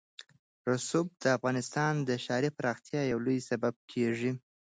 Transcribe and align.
رسوب 0.69 1.07
د 1.21 1.23
افغانستان 1.37 1.93
د 2.07 2.09
ښاري 2.23 2.49
پراختیا 2.57 3.01
یو 3.11 3.19
لوی 3.25 3.39
سبب 3.49 3.73
کېږي. 3.91 4.31